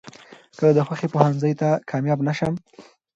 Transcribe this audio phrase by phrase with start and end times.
[0.57, 2.53] ،که د خوښې پوهنځۍ ته کاميابه نشم.